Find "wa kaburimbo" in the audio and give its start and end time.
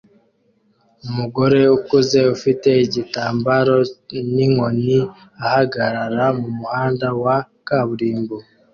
7.23-8.35